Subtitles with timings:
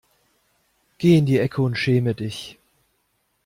[0.97, 2.57] Geh in die Ecke und schäme dich.